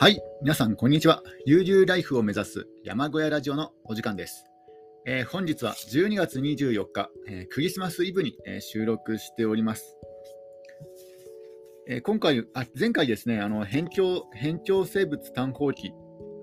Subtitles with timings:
[0.00, 1.24] はい、皆さん、こんにちは。
[1.44, 4.44] 悠々ライフを目指す山小屋ラジオのお時間です。
[5.04, 9.96] えー、本日は12月24日、えー、クリスマスイブに、えー、収録しております。
[11.88, 15.92] え今回あ、前回ですね、あの辺境辺境生物探訪記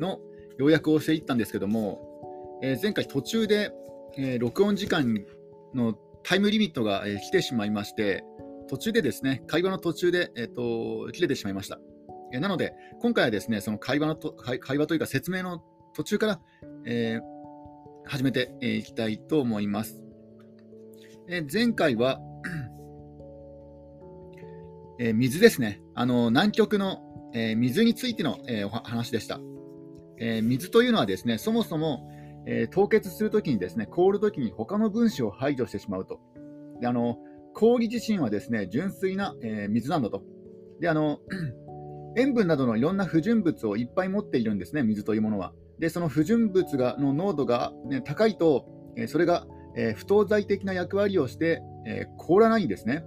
[0.02, 0.20] の
[0.58, 3.72] 要約をしていったんですけども、え前回途中で、
[4.18, 5.26] え録音時間
[5.74, 8.26] のタイムリミットが、え来てしまいまして、
[8.68, 11.80] 途中でですね、会話の途中で、えーと切れてしまいました。
[12.36, 15.64] えなので、今回はですね、その会話のと会話というか説明の
[15.94, 16.42] 途中から、
[16.86, 20.04] えー、始めていきたいと思います。
[21.30, 22.20] え前回は
[25.00, 25.82] え水ですね。
[25.96, 27.02] あの南極の、
[27.34, 29.40] え水についての、えお話でした、
[30.18, 32.12] え水というのはですね、そもそも、
[32.48, 36.20] え凍結するときにですね、凍るときに他の分子を排除してしまうと。
[36.82, 37.18] であの
[37.54, 40.22] 氷自身はですね、純粋な、え水なんだと。
[40.80, 41.20] であの
[42.16, 45.54] 塩分などのいろんな不純物をいっぱい持っているんですね、水というものは。
[45.80, 53.04] で、その不純物がの濃度が、ね、高いと、えそれが、え不当剤的な役割をして、え凍らないんですね。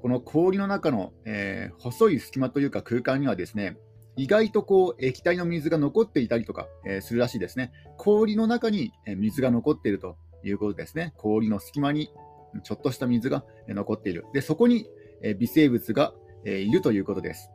[0.00, 3.76] この氷の中の、え細い隙間というか空間にはですね、
[4.16, 7.72] 意外とこう液体の水が残っていたりとか、えするらしいですね。
[7.96, 11.12] 氷の中に水が残っているということですね。
[11.16, 12.10] 氷の隙間に
[12.62, 14.24] ちょっとした水が残っている。
[14.32, 14.86] で、そこに
[15.38, 17.50] 微生物がいるということです。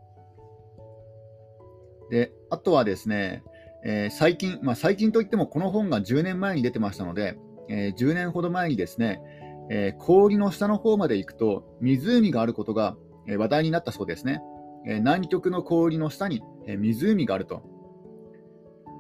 [2.10, 3.44] で、あとはですね、
[3.86, 7.38] えー、最近、まあ、最近といってもこの本が10年前に出てましたので、
[7.70, 9.22] えー、10年ほど前にですね、
[9.70, 12.96] えー、氷の下の方まで行くと湖があることが、
[13.38, 14.42] 話題になったそうですね。
[14.86, 17.64] え南極の氷の下に、え湖があると。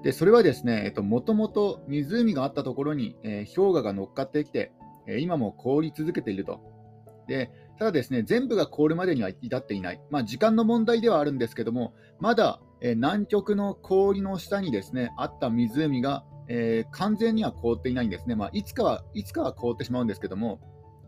[0.03, 4.71] で、それはですね、えっと、もともと湖があったところに、え氷河が乗っかってきて、
[5.07, 6.61] え今も凍り続けていると。
[7.27, 10.01] で、ただですね、全部が凍るまでには至っていない。
[10.09, 18.35] まあ、時間の問題ではあるんですけども、まだ、南極の氷の下にですね、あった湖が、えー、完全には凍っていないんですね。
[18.35, 20.59] まあ、いつかは、いつかは凍ってしまうんですけども、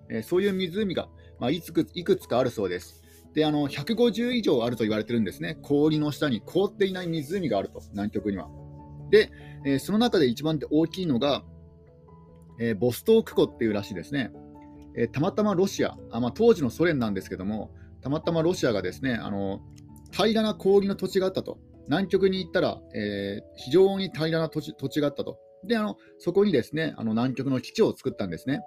[0.10, 3.04] えー、そういう湖が、まあ、いくいくつかあるそうです。
[3.34, 5.58] で、あの、150以上あると言われてるんですね。
[5.64, 8.48] 氷の下に凍っていない湖があると、南極には。
[9.10, 9.30] で、
[9.66, 11.44] えー、その中で一番大きいのが、
[12.58, 14.32] えボストーク湖っていうらしいですね。
[14.96, 17.72] えたまたまロシア、あまあ、当時のソ連なんですけども、
[18.02, 19.60] たまたまロシアがですね、あの
[20.12, 21.60] 平らな氷の土地があったと。
[21.88, 25.40] 南極に行ったら、えー、非常に平らな土地土地があったと。
[25.64, 28.62] で、あのそこにですね、あの南極の基地を作ったんですね。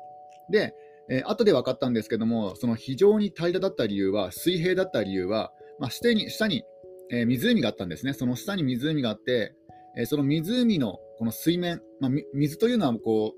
[0.50, 0.74] で、
[1.10, 6.64] えー、後で分かったんですけども、その非常に平らだった理由は、水平だった理由は、まあ、下に下に、
[7.10, 8.12] えー、湖があったんですね。
[8.12, 9.54] その下に湖があって、
[9.96, 13.34] えー、その湖のこの水面、まあ、水というのはこ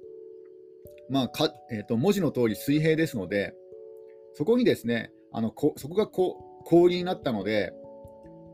[1.09, 3.55] う、まあかえーと、文字の通り水平ですので、
[4.35, 7.73] そこにですね、あのこそこがこ氷になったので、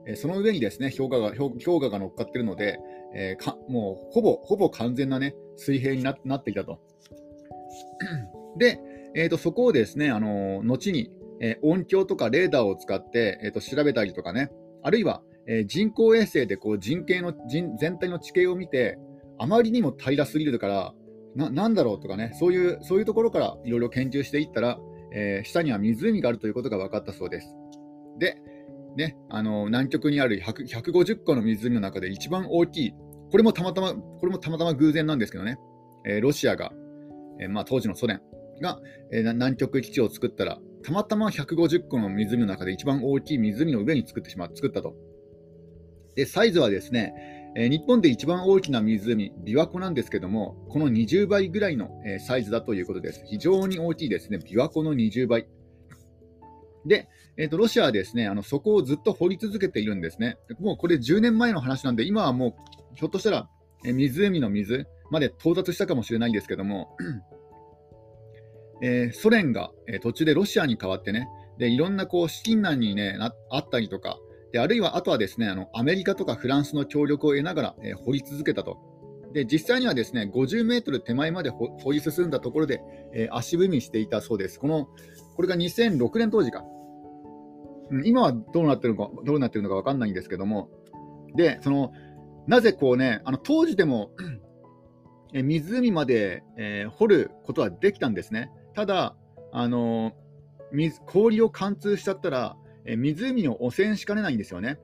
[0.07, 2.79] えその上にですね氷河が氷河が乗っかってるので、
[3.15, 6.81] え、かもうほぼほぼ完全な、ね、水平になっていたと。
[8.59, 8.81] で、
[9.15, 14.51] えーと、そこをですね、あの後に、え、音響とかレーダーを使って、えーと、調べたりとかね、
[14.83, 18.99] あるいは、えー、人工衛星でこう人形の人全体の地形を見て、
[19.39, 20.95] あまりにも平らすぎるから、
[21.35, 24.79] ななんだろうとかね、そういうそういうところからいろいろ研究していったら、
[25.13, 27.55] えー、下には湖があるということが分かったそうです。
[28.19, 28.39] で、
[28.97, 32.95] ね、あの南極にある150個の湖の中で一番大きい、
[33.31, 35.59] これもたまたま、これもたまたま偶然なんですけどね、
[36.07, 36.73] えー、ロシアが、
[37.41, 38.21] えー、まあ、当時のソ連
[38.63, 38.81] が、
[39.13, 44.95] えー、南極基地を作ったら、たまたま150個の湖の中で一番大きい湖の上に作ってしま作ったと。
[46.15, 47.13] で、サイズはですね、
[47.59, 53.25] え日本で一番大きな湖、琵琶湖なんですけども、この20倍ぐらいの、えサイズだということです。
[53.27, 54.39] 非常に大きいですね。
[54.39, 55.47] 琵琶湖の20倍。
[56.87, 60.39] で、えーと、ロシアはですねあのそこをずっと掘り続けているんですね。
[60.61, 62.55] もうこれ10年前の話なんで、今はもう
[62.95, 63.49] ひょっとしたら、
[63.85, 66.97] え湖の水まで到達したかもしれないんですけども、
[68.83, 71.29] えー、ソ連が、えー、途中でロシアに代わってね、
[71.59, 74.19] でいろんなこう資金難に、ね、なあったりとか、
[74.53, 78.79] であるいはあとはですねあのアメリカとかフランスの協力を得ながら、えー、掘り続けたと。
[79.33, 82.81] で実際にはですね50メートル手前まで掘り進んだところで、
[83.13, 84.59] え足踏みしていたそうです。
[84.59, 84.89] この
[85.35, 86.65] これが2006年当時か。
[88.05, 90.71] 今はどうなってるのか、どうなってるのか分かんないんですけども、
[91.35, 91.93] で、その、
[92.47, 94.13] なぜこうね、あの当時でも
[95.35, 98.51] え湖まで、えー、掘ることはできたんですね。
[98.75, 99.17] ただ、
[99.53, 100.13] あの
[100.73, 104.79] 水氷を貫通しちゃったら、え湖を汚染しかねないんですよね。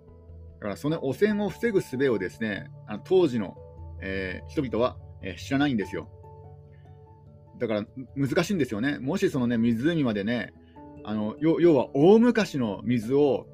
[0.58, 3.56] だからその汚染を防ぐ術をですね、あの当時の、
[4.00, 6.08] えー、人々は、えー、知らないんですよ。
[7.58, 8.98] だから難しいんですよね。
[8.98, 10.52] もしそのね、湖までね、
[11.04, 13.46] あの要は大昔の水を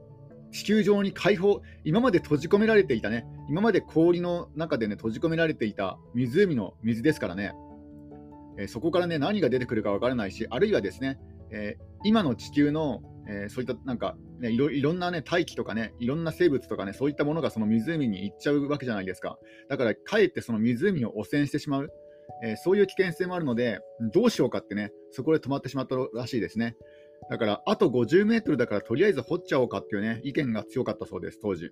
[0.52, 7.52] 地球上に解放、今まで閉じ込められていたね、今まで氷の中でね、閉じ込められていた湖の水ですからね、
[8.58, 11.18] えー、そこからね、何が出てくるかわからないし、あるいはですね、
[11.50, 19.38] えー、今の地球の、えー、そういったなんか、ね、いろいろんなね、大気とかね、いろんな生物とかね、そういったものがその湖に行っちゃうわけじゃないですか。
[19.68, 21.90] だから、かえってその湖を汚染してしまう、
[22.42, 23.80] えそういう危険性もあるので、
[24.12, 26.76] どうしようかってね、そこで止まってしまったらしいですね。
[27.30, 31.70] だから、あと50メートルだから、とりあえず掘っちゃおうかっていうね、意見が強かったそうです、当時。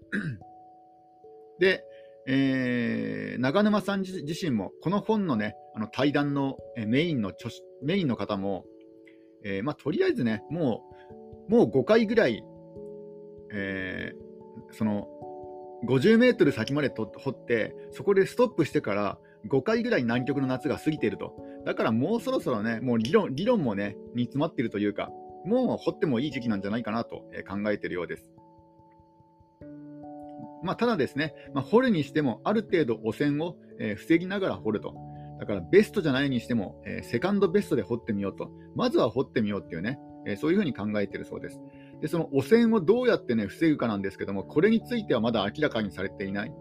[1.59, 1.85] で、
[2.29, 7.51] えー、長沼さん自身も、この本のね、あの対談のメインの著
[7.83, 8.65] メインの方も、
[9.45, 10.83] えー、まあ、とりあえずね、も
[11.49, 12.43] う、もう5回ぐらい、
[13.53, 15.09] えー、その、
[15.87, 21.35] 50メートル先までと掘って、そこでストップしてから5回ぐらい南極の夏が過ぎていると。
[21.65, 25.11] だからもうそろそろね、もう理論理論もね、煮詰まっているというか、
[25.47, 28.31] もう掘ってもいい時期なんじゃないかなと考えているようです。
[30.63, 34.95] まあ、ただですね、まあ、掘るにしてもある程度汚染を、え、防ぎながら掘ると。
[35.39, 38.51] だからベストじゃないにしても、え、セカンドベストで掘ってみようと。
[38.75, 41.61] まずは掘ってみようっていうね、え、そういうふうに考えているそうです。
[42.01, 46.53] で、その汚染をどうやってね、防ぐかなんですけども、これについてはまだ明らかにされていない。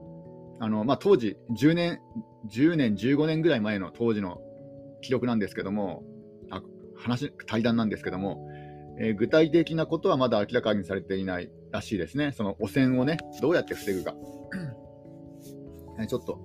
[0.60, 2.00] あの、まあ、当時、10年、
[2.50, 4.40] 10年、15年ぐらい前の当時の
[5.02, 6.04] 記録なんですけども、
[6.52, 6.62] あ
[6.96, 8.48] 話、対談なんですけども、
[8.98, 12.32] えー、具体的なことはまだ明らかにされていないらしいですね。
[12.32, 14.16] その汚染をね、どうやって防ぐか。
[16.00, 16.40] え ちょっと、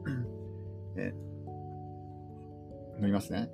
[0.97, 1.17] えー、
[2.99, 3.51] 飲みますね。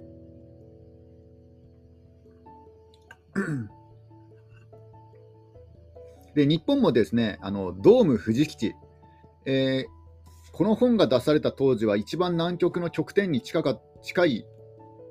[6.34, 8.74] で、日本もですね、あのドーム富士基地、
[9.44, 14.44] えー、この本が出された当時は一番南極の極点に近か近い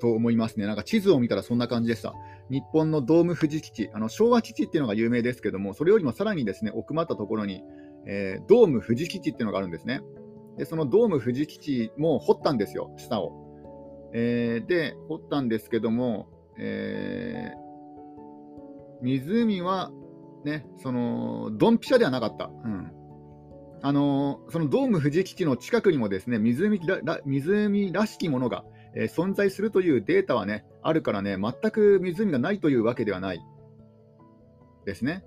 [0.02, 0.66] と思いますね。
[0.66, 2.14] なんか地図を見たらそんな感じでした。
[2.50, 7.64] 日本のドーム富士基地、あの昭和基地っていうのが有名ですけども、それよりもさらにですね奥まったところに、
[8.08, 10.02] えー、ドーム富士基地っていうのがあるんですね。
[10.58, 13.34] で、そのドーム富士基地も掘ったんですよ、下を。
[14.14, 16.28] えー、で、掘ったんですけども、
[16.58, 19.92] えー、湖は
[20.46, 22.52] ね、その、ドンピシャではなかった。
[22.64, 22.92] うん
[23.82, 28.64] あのそのドーム富士基地の近くにもですね湖ら湖らしきものが
[28.96, 33.42] えー、存在するというデータはね、あるからね、全く湖がないというわけではない
[34.86, 35.24] ですね。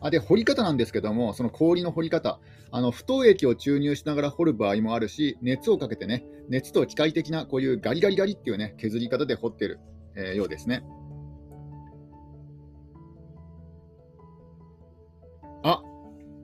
[0.00, 2.38] あで、掘り方なんですけども、その氷の掘り方、
[2.70, 9.80] あの不凍液を注入しながら掘る場合もあるし、熱をかけてね、熱と機械的なこういうガリガリガリっていうね、削り方で掘ってる、
[10.14, 10.84] えー、ようですね。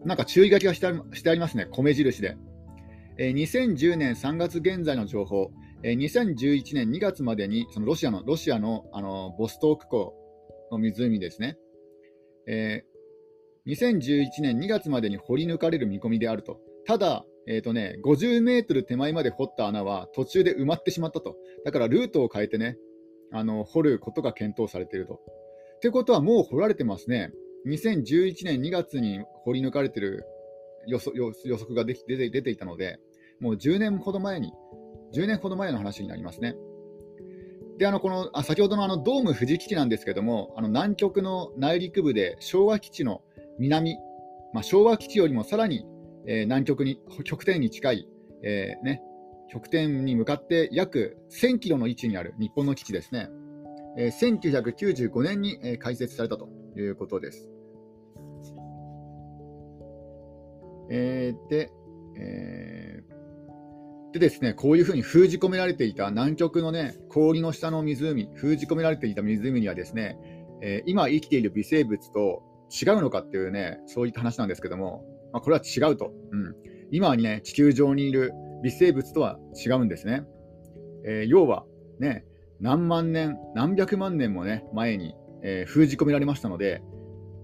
[0.05, 2.37] なんか注意書きがしてありますね、米印で。
[3.17, 5.51] えー、2010年3月現在の情報、
[5.83, 10.15] えー、2011年2月までにそのロシアのロシアのあのボストーク港
[10.73, 11.57] の湖ですね、
[12.49, 16.59] えー、2011年2月までに掘り抜かれる見込みであると。
[16.87, 21.37] ただ、えーとね、50メートル手前まで掘った穴は途中で埋まってしまったと。
[21.65, 22.77] だからルートを変えてね、
[23.33, 25.21] あの掘ることが検討されていると。
[25.81, 27.31] ということはもう掘られてますね。
[27.67, 30.25] 2011年2月に掘り抜かれてる
[30.87, 32.99] 予測が出て出ていたので、
[33.41, 34.53] もう10年ほど前に、
[35.15, 36.57] 10年ほど前の話になりますね。
[37.79, 43.23] で、あのこのあ先ほどのあのドーム富士基地なんですけども、あの南極の内陸部で昭和基地の
[43.59, 43.97] 南、
[44.53, 45.85] まあ、昭和基地よりもさらに、
[46.27, 48.09] えー、南極に極点に近い、
[48.43, 49.03] えー、ね、
[49.51, 53.29] 極点に向かって約1000キロの位置にある日本の基地ですね。
[53.97, 57.54] えー、1995年に、え、開設されたということです。
[60.91, 61.71] えー、で、
[62.17, 70.19] えー、でですね、こういうふうに封じ込められていた南極のね、氷の下の湖、封じ込められていた湖にはですね、
[70.63, 76.13] えー、今生きている微生物と違うのかっていうね、そういった話なんですけども、まあ、これは違うと。
[76.33, 76.55] うん。
[76.91, 80.25] 今にね、地球上にいる微生物とは違うんですね。
[81.05, 81.65] えー、要は、
[81.99, 82.25] ね、
[82.61, 86.83] 何万年、何百万年もね、前に、えー、封じ込められましたので、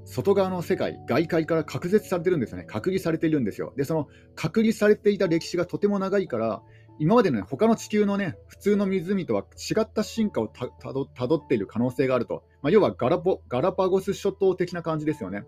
[0.04, 2.64] 外側の世界、外界から隔絶されてるんですよね。
[2.64, 3.72] 隔離されているんですよ。
[3.76, 6.62] で、その隔離されていた歴史がとても長いから、
[6.98, 12.44] 今までの、ね、他の地球のね、普通の湖とは違った進化をたどっている可能性があると。
[12.62, 15.44] まあ、要はガラポガラパゴス諸島的な感じですよね。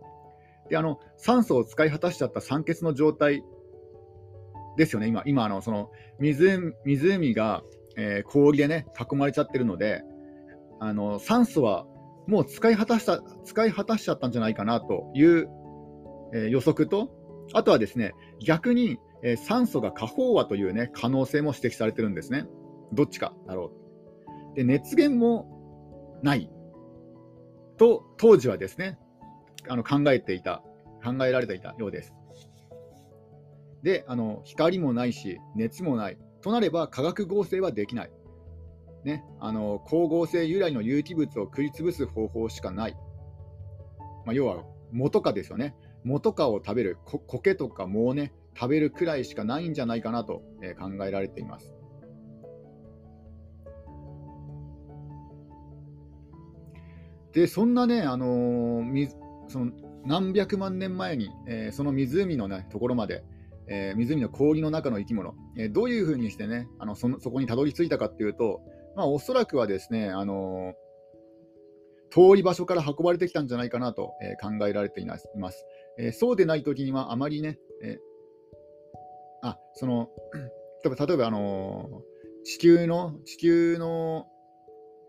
[0.71, 3.43] で、あの、酸素を使い果たしちゃった酸欠の状態
[4.77, 7.63] ですよね、今、今あのその湖湖が、
[7.97, 10.03] えー、氷でね、囲まれちゃってるので、
[10.81, 11.87] あの酸素は
[12.27, 15.49] もう使い果たした、使い果たしちゃったんじゃないかなという、
[16.35, 17.11] えー、予測と、
[17.53, 18.13] あとはですね、
[18.45, 22.47] 逆に、えー、酸素が過飽和というね、可能性も指摘されてるんですね。
[22.93, 23.73] どっちかだろ
[24.53, 24.57] う。
[24.57, 26.51] で、熱源もない。
[27.83, 28.97] と当時はですね
[29.69, 30.63] あの考えていた
[31.05, 32.15] 考えられていたようです。
[33.83, 38.13] であの光もないし熱もないとなれば化学合成はできない。
[39.05, 42.97] ね、あの光合成由来の有機物を食い潰す方法しかない。
[44.25, 45.75] まあ、要は元化ですよね。
[46.05, 51.75] 元化を食べる苔とか藻をね食べるくらいしかないんじゃないかなと、え考えられています。
[57.33, 59.09] でそんなね、あのー、
[59.49, 59.73] その
[60.05, 63.25] 何百万年前に、えー、その湖の、ね、ところまで、
[63.69, 68.61] えー、湖の氷の中の生き物、えどういうふうにしてねあのそのそこにたどり着いたかっていうと、
[68.97, 70.75] まあ、おそらくはですね、あの
[72.11, 75.29] 遠い場所から運ばれてきたんじゃないかなと、え考えられています。
[75.99, 77.99] えそうでないときにはあまりね、え
[79.43, 80.09] あその
[80.85, 82.03] 例えば、あの
[82.45, 84.27] 地球の地球の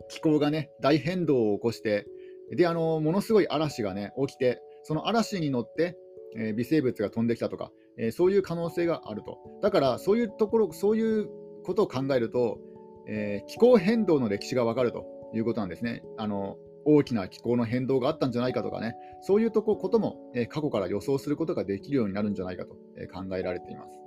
[0.10, 2.06] 気候がね大変動を起こして
[2.52, 5.98] であのものすごい嵐がね起きてその嵐に乗って、
[6.38, 11.30] え、微生物が飛んできたとか、え、そういう可能性があるとだからそういうところそういう
[11.64, 12.60] ことを考えると、
[13.08, 23.98] えー、気候変動の歴史がわかるということなんですねあの大きな気候の変動があったんじゃないかとかねそういうとこことも、え過去から予想することができるようになるんじゃないかと、え考えられています。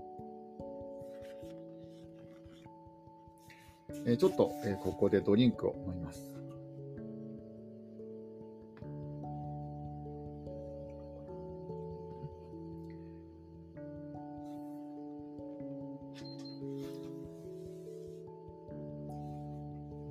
[4.06, 6.35] えちょっと、えここでドリンクを飲みます。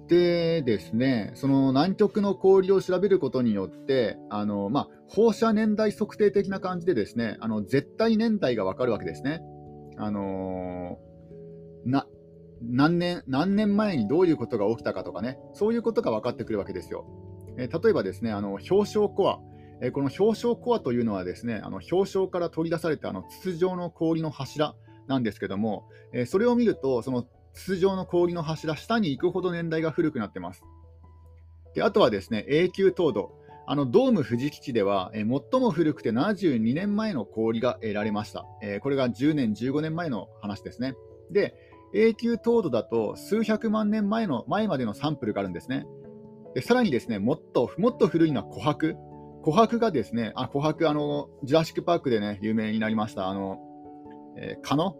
[0.07, 9.41] でですね、その南極の氷を調べることによって、あのまあ、放射年代測定的な感じでですね、あの絶対年代が分かるわけですね。
[9.97, 11.00] あの、
[11.85, 12.05] な
[12.62, 17.05] 何年何年前にどういうことが起きたかとかね、そういうことが分かってくるわけですよ。
[17.57, 19.39] え、例えばですね、あの表彰コア、
[19.81, 24.75] え、この表彰コアというのはですね、あの表彰から取り出されたあの筒状の氷の柱
[25.07, 30.63] なんですけども、え、それを見ると、その筒状の氷の柱、下に行くほど年代が古くなってます。
[31.74, 33.31] であとはですね、永久凍土。
[33.67, 38.45] あのドーム富士基地では、えー、最も古くて72年前の氷が得られました。
[38.62, 40.93] えー、これが10年、15年前の話ですね。
[41.31, 41.55] で、
[41.95, 45.88] 永久凍土だと数百万年前の前までのサンプルがあるんですね。
[46.53, 48.95] でさらにですね、もっともっと古いのは琥珀。
[49.43, 53.59] 琥珀がですね、あ、琥珀、あの、ジュラシックパークでね、有名になりました、あの、
[54.38, 54.95] えー、蚊の、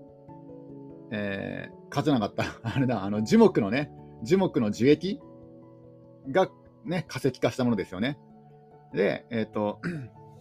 [1.12, 3.92] えー、蚊じゃなかった、 あれだ、あの、樹木のね、
[4.24, 5.20] 樹木の樹液
[6.30, 6.50] が
[6.86, 8.18] ね、化石化したものですよね。
[8.94, 9.82] で、えっ、ー、と、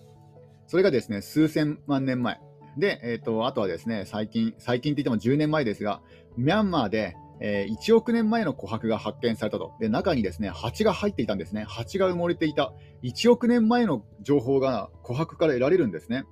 [0.67, 2.41] それがですね、数千万年前。
[2.77, 6.01] で、えっ、ー、と、あとはですね、最近、最近って言っても10年前ですが、
[6.37, 9.73] ミャンマーで、えー、1億年前の琥珀が発見されたと。
[9.81, 11.65] で、中にですね、蜂が入っていたんですね。
[11.65, 12.73] 蜂が埋もれていた。
[13.03, 16.25] 1億年前の情報が琥珀から得られるんですね。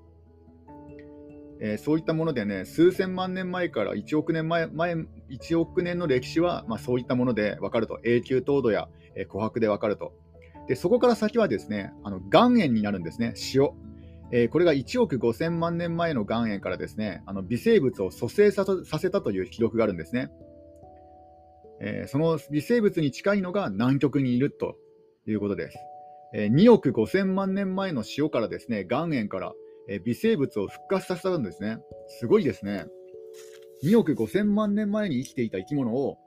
[1.64, 4.97] えー、そういったものでね、数千万年前から1億年前、前
[5.31, 8.00] 1億年の歴史は、まあ、そういったもので分かると。
[8.04, 10.12] 永久凍土や、えー、琥珀で分かると。
[10.66, 13.71] で、そこから先はですね、あの岩塩になるんですね、塩。
[14.33, 18.64] えー、これが1億5000万年前の岩塩からですね、あの微生物を蘇生さ
[18.99, 20.31] せたという記録があるんですね。
[21.81, 24.76] え、その微生物に近いのが南極にいると
[25.28, 25.78] いうことです。
[26.35, 29.52] 2億5000万年前の塩からですね、岩塩から、
[29.88, 31.78] え微生物を復活させたんですね。
[32.20, 32.86] すごいですね。
[33.84, 36.18] 2億5000万年前に生きていた生き物を、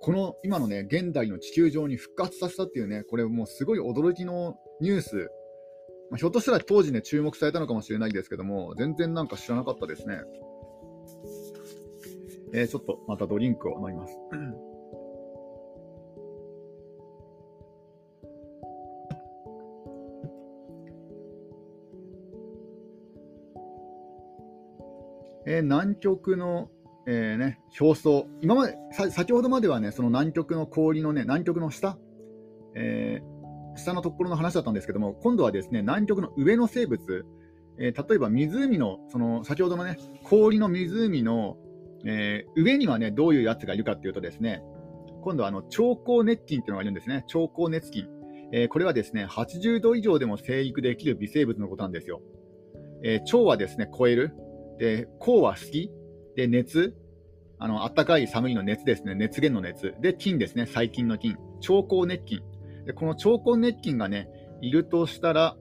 [0.00, 5.30] この今のね、現代の地球上に復活させたっていうね、これもうすごい驚きのニュース
[6.12, 10.20] まあ、ひょっとしたら当時ね、注目されたのかもしれないですけども、全然なんか知らなかったですね。
[12.52, 14.14] えー、ちょっとまたドリンクを飲みます。
[25.46, 26.70] えー、南極の、
[27.06, 28.76] えーね、表層、今まで
[29.10, 31.98] 先ほどまではね、その南極の氷のね、南極の下、
[32.74, 37.24] えー、下のところの話だったんですけども、今度はですね南極の上の生物、
[37.78, 41.56] えー、例えば湖の、その先ほどのね、氷の湖の、
[42.04, 44.62] えー、上にはね、どういうやつがいるかっていうとですね、
[45.22, 48.08] 今度はあの超高熱菌っていうのがいるんですね、超高熱菌。
[48.52, 52.20] えー、これはですね、80度以上でも生育できる微生物のことなんですよ。
[53.02, 54.34] えー、超はですね、超える。
[54.78, 55.90] で、高は好き。
[56.36, 56.96] で、熱。
[57.58, 59.14] あの、暖かい寒いの熱ですね。
[59.14, 59.94] 熱源の熱。
[60.00, 60.66] で、菌ですね。
[60.66, 61.36] 細菌の菌。
[61.60, 62.42] 超高熱菌。
[62.84, 64.28] でこの超根熱菌がね、
[64.60, 65.56] いるとしたら、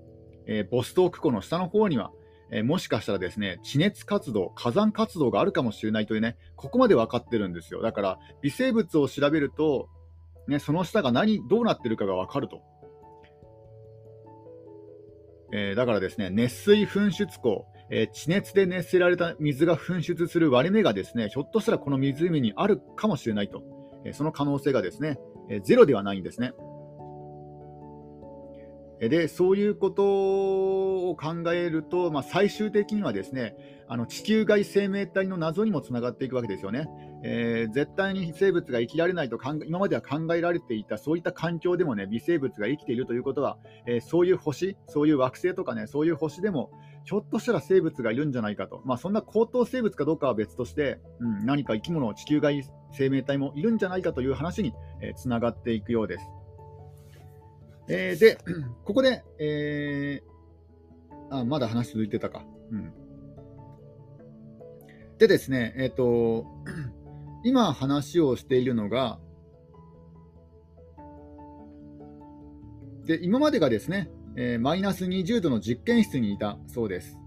[0.48, 2.12] えー、ボストーク湖の下の方には、
[2.51, 7.82] えー、もしかしたらですね、地熱活動、火山活動があるかもしれないというね、ここまで分かってるんですよ。
[7.82, 9.88] だから、微生物を調べると、
[10.48, 12.62] ね、その下が何、どうなってるかが分かると。
[15.53, 23.64] えー、だからですね、熱水噴出口、えー、地熱で熱せられた水が噴出する割れ目がですね、ひょっとしたらこの湖にあるかもしれないと、
[24.06, 25.20] えー、その可能性がですね、
[25.50, 26.54] えゼロではないんですね。
[29.00, 33.56] で、そういうことを考えると、まあ、最終的にはですね、
[33.88, 36.88] あの地球外生命体の謎にもつながっていくわけですよね。
[37.24, 46.72] えー、絶対に生物が生きられないと今までは考えられていたそういった環境でもね微生物が生きているということは、えー、そういう星、そういう惑星とかねそういう星でも
[47.03, 56.25] ひょっとしたら生物がいるんじゃないかと、まあ、そんな高等生物かどうかは別として、うん、何か生き物、地球外生命体もいるんじゃないかという話に、えー、つながっていくようです。
[57.89, 58.38] えー、で、
[58.86, 62.46] ここで、えー、あ、まだ話続いてたか。
[62.72, 62.93] うん、
[65.17, 66.46] でですね、え、ー、と、
[67.43, 69.20] 今話をしているのが、
[73.05, 77.18] で今までがですね、えー、マイナス20度の実験室にいたそうです。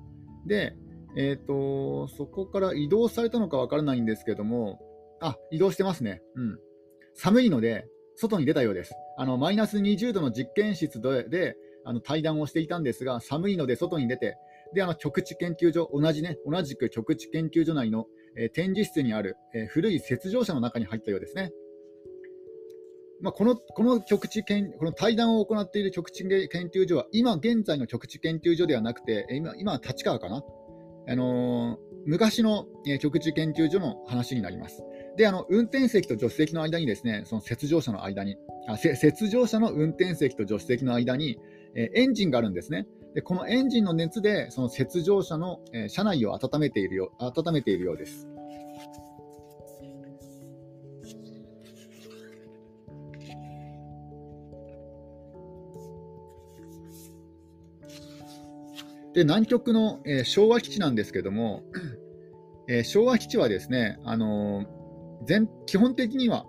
[0.46, 0.74] で、
[1.16, 4.80] えーと、そこから移動されたのかわからないんですけども、
[5.20, 6.58] あ移動してますね、うん。
[7.14, 8.94] 寒いので、外に出たようです。
[9.16, 14.36] あのマイナス20度の実験室でであの対談をしていたんですが、寒いので外に出て、
[14.74, 18.06] であの極地研究所、同じね、同じく極地研究所内の
[18.36, 21.52] え展示室にある、え古い雪上車の中に入ったようですね。
[23.24, 30.44] まあ、このこの極地研この対談を行っている極地研究所は、今現在の極地研究所ではなくて、今今は立川かな、
[31.08, 34.84] あのー、昔の、え極地研究所の話になります。
[35.16, 38.36] で、あの運転席と助手席の間にですね、その雪上車の間に、
[38.68, 41.38] あ雪上車の運転席と助手席の間に、
[41.74, 42.86] エンジンがあるんですね。
[43.14, 48.28] でこのエンジンの熱でその雪上車の、車内を温めているよ温めているようです。
[59.14, 61.62] で南極の、えー、昭和基地なんですけども、
[62.68, 64.66] えー、昭和基地はですね、あのー、
[65.26, 66.44] 全基本的には、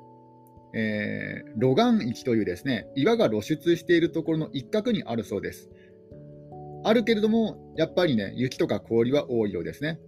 [0.74, 5.70] えー、露岩域というですね岩が露出しているところの一角にあるそうです。
[6.86, 10.00] あるけれども、やっぱりね、雪とか氷は多いようですね。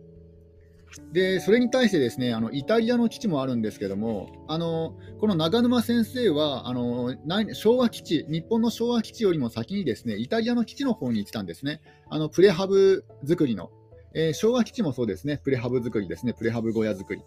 [1.12, 7.16] で、それに対してですね、あのイタリアの基地もあるんですけども、あのこの長沼先生はあの
[7.54, 11.82] 昭和基地、日本の昭和基地よりも先にですね、イタリアの基地の方に行ってたんですね。
[12.10, 13.70] あのプレハブ作りの、
[14.14, 17.22] えー、昭和基地もそうですね、プレハブ作りですね、プレハブ小屋作り。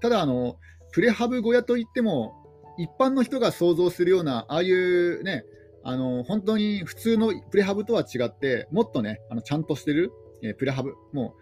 [0.00, 0.56] ただあの、
[0.92, 2.34] プレハブ小屋といっても、
[2.78, 5.44] 一般の人が想像するような、ああいうね、
[5.84, 11.41] あの本当に普通のプレハブとは違って、もっとね、あのちゃんとしてる、えー、プレハブ、もう、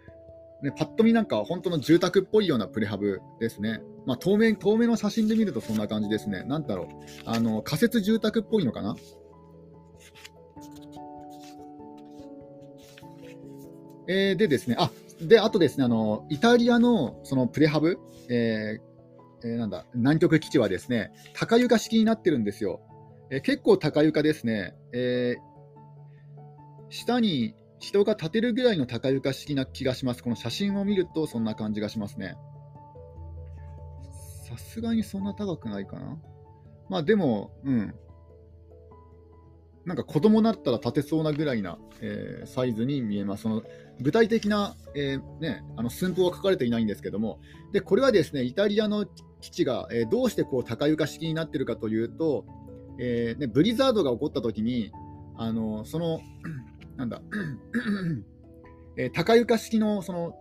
[0.63, 3.81] ね、パッと見なんか本当の住宅っぽいようなプレハブですね。
[4.05, 6.43] まあ、透明透明の写真で見るとそんな感じですね。
[6.43, 6.87] なんだろう、
[7.25, 8.95] あの仮設住宅っぽいのかな？
[14.07, 17.97] えー、でですね、あであとですねあの、イタリアのそのプレハブ、
[18.29, 22.81] えーえー、なんだ南極基地はですね高床式になってるんですよ。
[23.29, 25.41] えー、結構高床ですね、えー、
[26.89, 30.23] 下に人が立てるぐらいの高床式な気がします。
[30.23, 32.35] この写真を見るとそんな感じがしますね。
[34.47, 36.17] さすがにそんな高くないかな。
[36.89, 37.95] まあでも、うん。
[39.83, 43.43] なんか子供だったら立てそうなぐらいな、えー、サイズに見えます。
[43.43, 43.63] その
[43.99, 47.39] 具体的な、えー、ね、あの寸法は書かれていないんですけども、
[47.73, 49.07] でこれはですねイタリアの
[49.41, 52.45] 基地が、えー、どうしてこう高床式になっているかというと、
[52.99, 54.91] えね、ブリザードが起こったときに、
[55.35, 56.19] あのその、
[57.01, 57.21] なんだ、
[58.97, 60.33] えー、高床式のその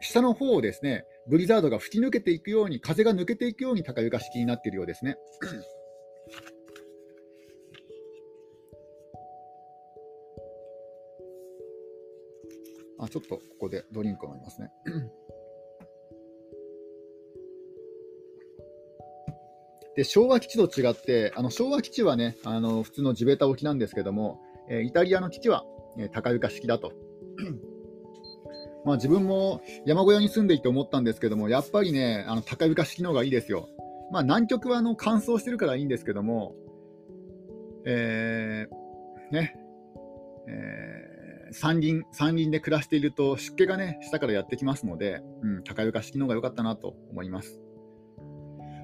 [0.00, 5.16] 下の方をですね、ブリザードが吹き抜けていくように、風が抜けていくように高床式になっているようですね。
[12.98, 14.70] あちょっとここでドリンクを飲みますね。
[19.96, 25.64] で昭和基地と違って、あの昭和基地はね、あの普通の地べた置きなんですけども、えー、イタリアの基地は、
[25.98, 26.92] えー、高床式だと。
[28.84, 33.68] まあ自分も山小屋に住んでいて思ったんですけども、やっぱりね、あの高床式の方がいいですよ。
[34.10, 36.54] まあ南極はあの乾燥してるからいいんですけども、
[37.84, 39.56] えー、ね、
[40.48, 47.60] えー、山林、山林で暮らしていると湿気がね、下からやってきますので、うん、高床式の方が良かったなと思います。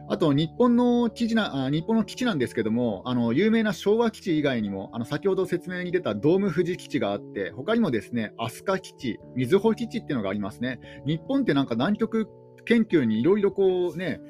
[0.09, 10.79] あと日本の基地な日本の基地なんですけども、あの有名な昭和基地以外にも、あの先ほど説明に出たドーム富士基地があって、他にもですね飛鳥基地、瑞穂基地っていうのがありますね。
[11.07, 12.29] 日本ってなんか南極
[12.65, 14.21] 研究にいろいろこうね、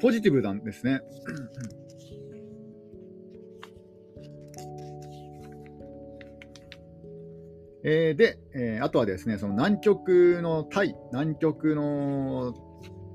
[0.00, 1.00] ポジティブなんですね。
[7.88, 12.52] えー、で、えー、あとはですね、その南極の隊、南極の、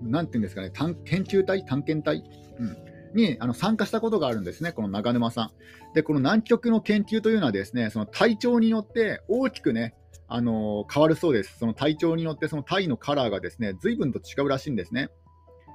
[0.02, 0.72] なんていうんですかね、
[1.06, 2.24] 研究隊、探検隊、
[2.60, 2.78] うん、
[3.16, 5.52] にあの参加したことがあるんですね、この長沼さん。
[5.94, 9.96] で、この南極の研究というのはですね、その体調によって大きくね、
[10.28, 11.58] あの変わるそうです。
[11.60, 15.10] その体調によってその体のカラーがですね、随分と違うらしいんですね。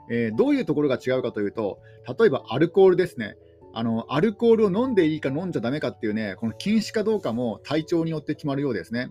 [0.09, 1.81] えー、どういうところが違うかというと、
[2.19, 3.37] 例えばアルコールですね。
[3.75, 9.11] あのアルコールを飲んでいいか飲んじゃだめかっていうね、この禁止かどうかも体調によって決まるようですね。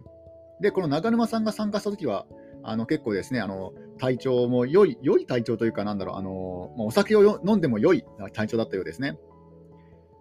[0.61, 2.25] で、この長沼さんが参加したときは、
[2.63, 8.03] あの結構ですね、あの体調も良い、良い体調というか、なんだろう、あのま、お酒を飲んでも良い
[8.33, 9.17] 体調だったようですね。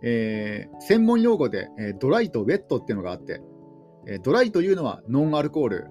[0.03, 3.41] えー、専門用語で、えー、ドライとウェットっていうのがあって、
[4.07, 5.87] えー、ドライというのはノンアルコール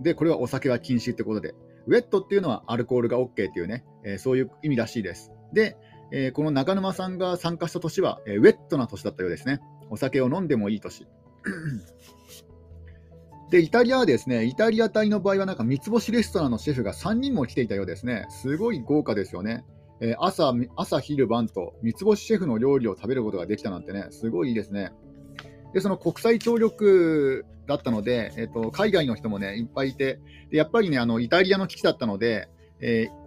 [0.00, 1.54] で、これはお酒は禁止ってことで、
[1.86, 5.32] ウェットっていうのはアルコールが OK っていうね、えそういう意味らしいです。
[5.52, 5.76] で、
[6.12, 9.60] え、この中沼さんが参加した年は、え、ウェットな年だったようですね。
[9.90, 11.06] お酒を飲んでもいい年。
[13.50, 18.26] で、イタリアはですね、イタリア隊の場合はなんか三つ星レストランのシェフが3人も来ていたようですね。
[18.30, 19.64] すごい豪華ですよね。
[20.00, 24.92] えー、朝、朝、昼、晩と三つ星シェフの料理を食べることができたなんてね、すごいいいですね。
[25.74, 32.48] で、その国際協力だったので、えーと、海外の人もね、いっぱいいて、でやっぱりね、あのイタリアの基地だったので、
[32.80, 33.20] えー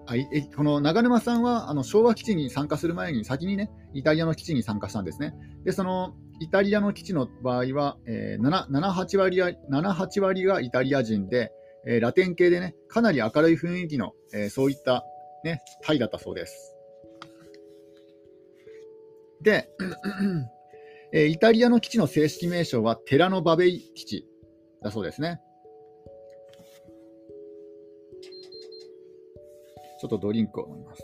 [0.56, 5.34] この長沼さんはあの昭和基地に参加する前に先にねイタリアの基地に参加したんですね。
[5.64, 11.54] でそのイタリアの基地の場合は、えー、7, 7, 8割7 8割がイタリア人で、
[11.88, 15.06] えー、ラテン系でねかなり明るい雰囲気の、えー、そういった、
[15.46, 16.76] ね、タイだったそうです。
[19.42, 19.70] で、
[21.14, 24.28] えイタリアの基地の正式名称はテラノバベイ基地
[24.82, 25.40] だそうですね。
[30.00, 31.04] ちょっとドリンクを飲みます。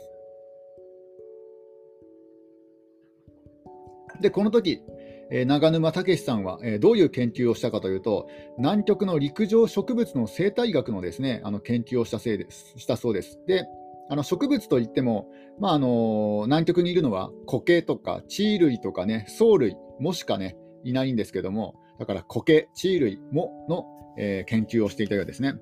[4.21, 4.82] で、この時、
[5.31, 13.39] え、長沼武さんは、え、どういう研究をしたかというと、南極の陸上植物の生態学のですねあの研究をしたせいですしたそうです。
[13.45, 13.65] で
[14.11, 15.27] あの植物といっても、
[15.59, 23.85] まああの南極にいるのは苔とか地衣類とかね、藻類もしかね、いないんですけども、だから苔、地衣類もの、
[24.17, 25.53] えー、研究をしていたようですね。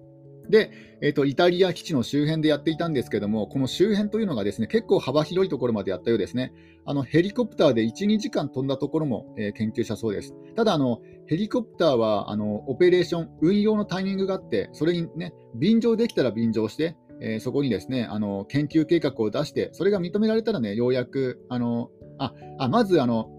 [0.49, 6.53] で、えーと、イタリア基地の周辺でやっていたんですけども、この周辺というのがですね結構幅広いところまでやったようですね。
[6.86, 10.33] あのヘリコプターで1、2時間飛んだところも、えー、研究したそうです。
[10.55, 23.29] ただあの、ヘリコプターはあのオペレーション、運用のタイミングがあって、それにね、便乗できたら便乗して、えー、そこにですねあの研究計画を出して、それが認められたらね、ようやく、あのああまずあの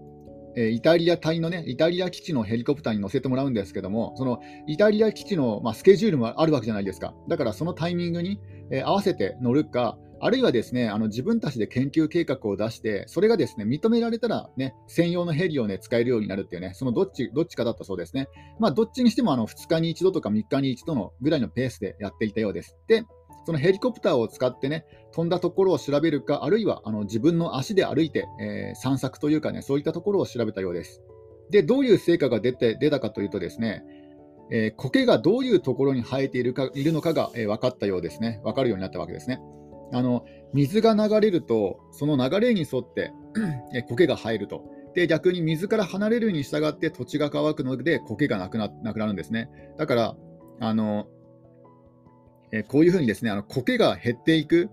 [0.55, 7.13] えイタリア隊のね、イタリア基地のヘリコプターに乗せてもらうんですけども、そのイタリア基地の、まあ、スケジュールもあるわけじゃないですか。
[7.27, 8.39] だからそのタイミングに、
[8.71, 18.27] えー、合わせて乗るか、あるいはですね、あの自分たちで研究計画を出して、それがですね、認められたらね、専用のヘリをね、使えるようになるっていうね、そのどっち、どっちかだったそうですね。
[18.59, 22.75] まあ、どっちにしてもあの2日に1度とか3日に1度のぐらいのペースでやっていたようです。
[22.87, 23.03] で、
[23.45, 31.01] そのヘリコプターを使ってね、飛んだところを調べるか、あるいはあの自分の足で歩いて、えー、散策というかね、そういったところを調べたようです。
[31.49, 33.83] で、どういう成果が出て出たかというとですね、
[34.51, 38.41] えー、苔がどういうところに生えているかいるのかが、えー、分かったようですね。
[38.43, 39.41] 分かるようになったわけですね。
[39.91, 43.11] あの水が流れると、その流れに沿って
[43.73, 44.63] え苔が生えると。
[44.95, 49.49] で、逆に水から離れるに従って土地が乾くので苔がなくななくなるんですね。
[49.77, 50.15] だから、
[50.59, 51.07] あの
[52.51, 54.69] え、こういうふうにですね、あの苔が減っていく、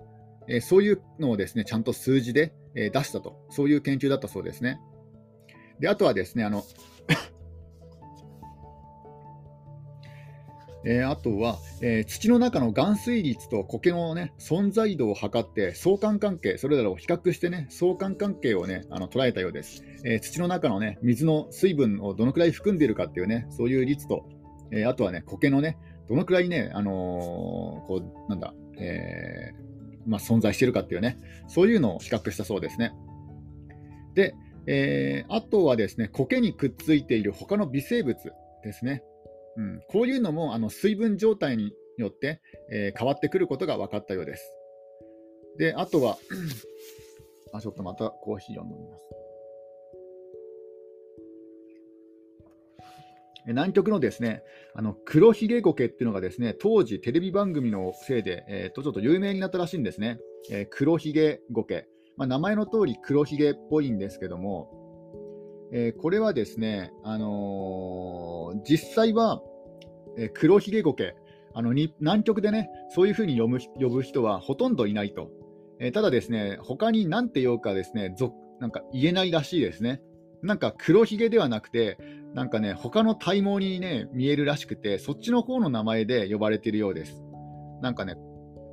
[0.49, 4.81] え、そういうのをですね、ちゃんと数字で、え、出したと、そういう研究だったそうですね。
[5.81, 6.65] で、あとはですね、あの
[10.89, 24.29] えー、あとは、えー、土の中の含水率と苔の、ね、存在度を測って相関関係、それらを比較してね、相関関係をね、あの捉えたようです、えー、土の中のね、水の水分をどのくらい含んでいるかっていうね、そういう率と、
[24.71, 25.77] えあとはね、苔のね、
[26.09, 26.90] どのくらいね、あの
[27.87, 29.53] こう、なんだ、え
[30.07, 32.92] まあ、存在してるかっていうね、そういうのを比較したそうですね。
[34.14, 34.35] で、
[34.66, 38.16] えー、あとはですね、苔にくっついている他の微生物
[38.62, 39.03] ですね。
[39.57, 42.40] うん、こういうのもあの水分状態によって、
[42.71, 44.53] え、変わってくることが分かったようです。
[45.59, 46.19] で、あとは、
[47.53, 49.05] あ、ちょっとまたコーヒーを飲みます。
[53.47, 54.43] 南極のですね、
[54.75, 60.19] あの黒ひげ苔っていうのがですね、当時テレビ番組のせいで、えー、とちょっと有名になったらしいんですね。
[60.51, 61.87] えー、黒ひげ苔。
[62.17, 64.71] まあ、名前の通り黒ひげっぽいんですけども、
[65.73, 69.43] えー、これはですね、あのー、実際は、
[70.17, 71.15] え、黒ひげ苔
[71.53, 75.31] あのに、南極でね、そういうふうに呼ぶ呼ぶ人はほとんどいないと。
[75.79, 78.15] えただですね、他に何て言おうかですね、
[78.61, 80.01] なんか言えないらしいですね。
[80.47, 81.99] なんか黒ひげではなくて、
[82.35, 87.23] なんかね、他の体毛にね、見えるらしくて、そっちの方の名前で呼ばれているようです。
[87.83, 88.17] なんかね、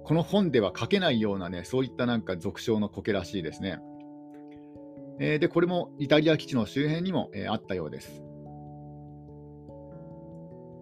[0.04, 3.80] この本では書けないようなね、そういったなんか俗称の苔らしいですね。
[5.20, 8.24] えー、で、これもイタリア基地の周辺にも、えー、あったようです。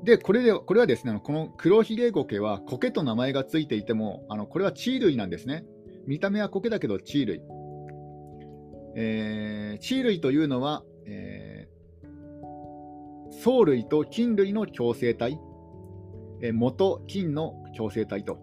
[0.03, 5.63] で、これでこれはですね、この黒ひげ苔は苔と名前がついていても、あのこれは地衣類なんですね。
[6.07, 7.60] 見た目は苔だけど地衣類。
[8.95, 15.39] えー、地類というのは、えー、藻類と菌類の共生体、
[16.41, 18.37] えー、元菌の共生体と、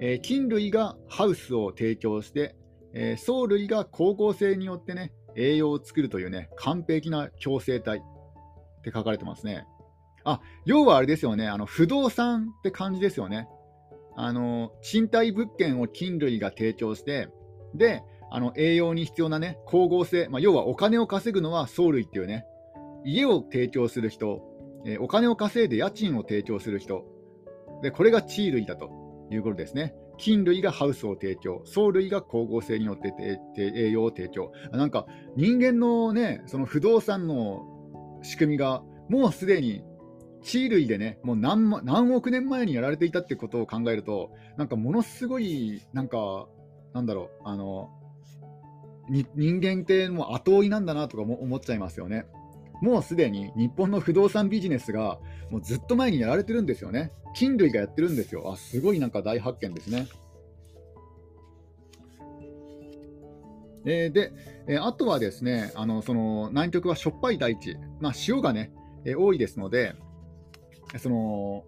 [0.00, 2.56] えー、菌類がハウスを提供して、
[2.92, 9.66] えー、藻類が光合成によってね、栄養を作るというね、完璧な共生体って書かれてますね。
[10.24, 13.48] あ、要はあれですよね、あの不動産って感じですよね。
[14.16, 17.28] あの賃貸物件を菌類が提供して、
[17.74, 22.46] で、あの栄養に必要なね、光合成、まあ、要はお金を稼ぐのは藻類っていうね、
[23.04, 24.40] 家を提供する人、
[24.86, 27.04] えー、お金を稼いで家賃を提供する人、
[27.82, 28.90] でこれが地類だと
[29.30, 29.94] いうことですね。
[30.16, 33.12] 菌類がハウスを提供、藻類が光合成によって
[33.56, 34.52] 栄養を提供。
[34.70, 35.06] なんか
[35.36, 37.62] 人間のね、その不動産の
[38.22, 39.82] 仕組みがもうすでに
[40.44, 46.46] 地類でね、もう何何億年前にやられていたってことを考えると、なんかものすごい、なんか、
[46.92, 47.90] なんだろう、あの、
[49.08, 52.26] 人間ってもう後追いなんだなとかも思っちゃいますよね。
[52.80, 55.18] もうすでに日本の不動産ビジネスが
[55.50, 57.12] もうずっと前にやられてるんですよね。
[57.34, 58.50] 菌類がやってるんですよ。
[58.52, 60.06] あすごいなんか大発見ですね。
[63.86, 64.32] えー、で、
[64.66, 68.72] えー、あとはですね、あのその南極はしょっぱい大地、まあ、塩がね、
[69.04, 69.94] えー、多いですので、
[70.98, 71.64] その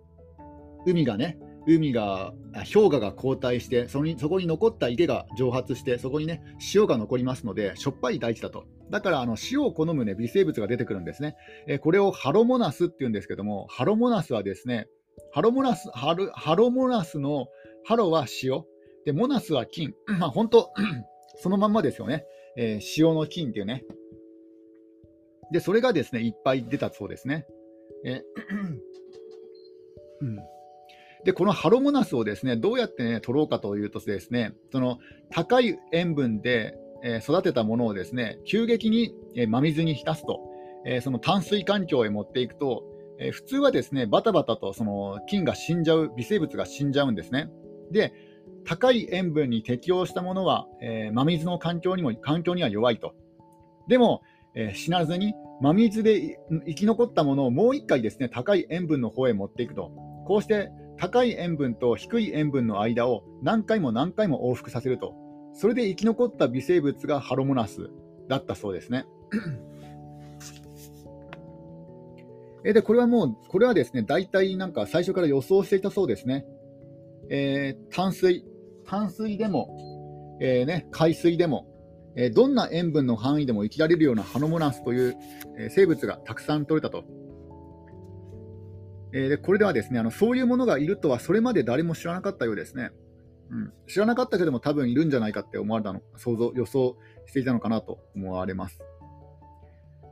[0.87, 2.33] 海がね、海が、
[2.73, 6.43] 氷河が後退して、そにそこに残った池が蒸発して、そこにね、
[6.75, 8.65] 塩が残りますので、しょっぱい大地だと。
[8.91, 11.37] だからあの塩を好む、ね、微生物が出てくるんですね。
[11.67, 14.87] えこれをハロモナスっていうんですけども、ハロモナスはですね、
[15.33, 17.49] ハロモナス、ハルハロモナスの
[17.85, 18.63] ハロは塩、
[19.05, 19.93] でモナスは菌。
[20.07, 20.73] まあ本当、
[21.43, 22.25] そのまんまですよね。
[22.57, 23.85] えー、塩の菌っていうね。
[25.53, 27.47] で、それがですね、いっぱい出たそうですね。
[28.05, 28.23] え
[30.23, 30.56] うん
[31.27, 40.41] で、このハロモナスをですね、どうやって、ね、取ろうかというとですね、その高い塩分で、え育てたものをですね、急激に、え真水に浸すと、
[40.87, 42.85] えその淡水環境へ持っていくと、
[43.19, 47.51] え普通はですね、バタバタとその菌が死んじゃう、微生物が死んじゃうんですね。
[47.91, 48.13] で、
[48.65, 53.15] 高い塩分に適応したものは、えー、真水の環境にも環境には弱いと。
[53.89, 54.23] でも、
[54.55, 59.91] えー、死なずに真水で生き残ったものをもう1回ですね、高い塩分の方へ持っていくと。
[60.27, 65.15] こうして高い塩分と低い塩分の間を何回も何回も往復させると、
[65.55, 67.91] それで生き残った微生物がハロモナス
[68.29, 69.07] だったそうですね。
[72.65, 76.45] えで、これはもう、これはですね、大体なんか最初から予想していたそうですね。
[77.31, 78.45] えー、淡水、
[78.85, 81.69] 淡水でも、えー、ね、海水でも、
[82.17, 85.17] えー、どんな塩分の範囲でも生きられるようなハロモナスという、
[85.59, 87.05] え生物がたくさん取れたと。
[89.13, 92.91] えー、でこれではですねあのそういうものがいるとはそれまで誰も知らなかったようですね。
[93.51, 98.81] うん、知らなかったけども多分いるんじゃないかって思われたの想像予想していたのかなと思われます。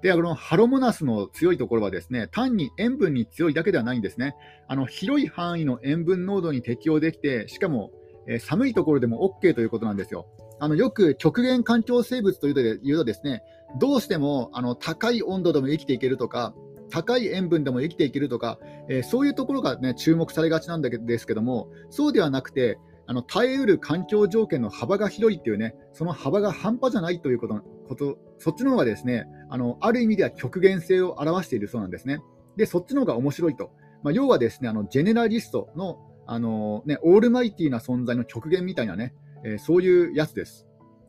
[0.04, 4.36] で、このハロモナスの強いところはですね、単に塩分に強いだけではないんですね。
[4.68, 7.90] あの広い範囲の塩分濃度に適応できて、しかも、
[8.28, 10.26] えー、寒いところでも OK ということなんですよ。
[10.60, 12.54] あのよく極限環境生物という
[12.96, 13.42] とですね、
[13.80, 16.54] どうしてもあの高い温度でも生きていけるとか、
[16.90, 32.20] 高い塩分でも生きていけるとか、えー、そういうところが、ね、注目されがちなんですけども、そうではなくて、あの耐えうる環境条件の幅が広いっていうね、その幅が半端じゃないということ、ことそっちの方がですね、あのある意味では極限性を表しているそうなんですね。
[32.56, 33.70] で、そっちの方が面白いと。
[34.02, 40.66] まあ、要はですね、あのジェネラリストのあの、ね、オールマイティーな存在の極限みたいなね、えー、そういうやつです。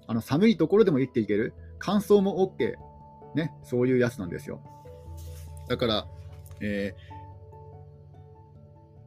[0.07, 2.73] あの寒いところでも生きていける、乾燥も OK、
[3.35, 4.61] ね、そういうやつなんですよ。
[5.67, 6.07] だから、
[6.61, 6.93] え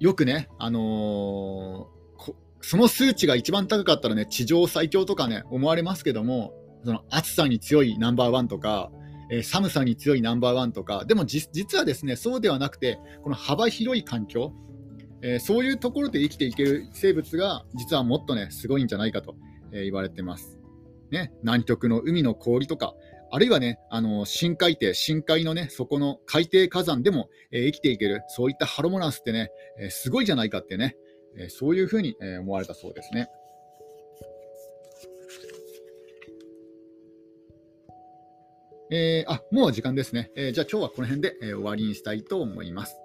[0.00, 6.52] ー、よくね、あのー、その数値が一番高かったらね、地上最強とかね、思われますけども、
[6.84, 8.90] その暑さに強いナンバーワンとか、
[9.30, 14.52] えー、寒さに強いナンバーワンとか、でも実はですね、そうではなくて、この幅広い環境、
[15.22, 19.36] えー、そういうところで生きていける生物が、実はもっとね、すごいんじゃないかと、
[19.72, 20.58] え、言われてます。
[21.10, 22.94] ね、南極の海の氷とか、
[23.30, 30.96] あるいはね、あの深海底、深海のね、そこの海底火山でも、えー、生きていける、そういったハロモナスってね、えー、すごいじゃないかってね、
[31.36, 33.28] えー、そういうふうに、え思われたそうですね。
[38.90, 40.30] えー、あ、もう時間ですね。
[40.34, 42.96] えー、じゃあ今日はこの辺で、えー、終わりにしたいと思います。